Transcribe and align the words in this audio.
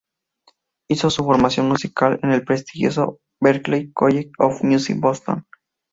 Hizo 0.89 1.11
su 1.11 1.23
formación 1.23 1.67
musical 1.67 2.19
en 2.23 2.31
el 2.31 2.43
prestigioso 2.43 3.19
Berklee 3.39 3.93
College 3.93 4.31
of 4.39 4.63
Music 4.63 4.95
de 4.95 4.99
Boston. 5.01 5.45